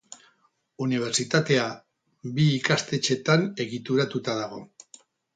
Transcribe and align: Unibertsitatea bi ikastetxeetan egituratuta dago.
Unibertsitatea 0.83 1.65
bi 2.37 2.45
ikastetxeetan 2.53 3.45
egituratuta 3.65 4.35
dago. 4.41 4.63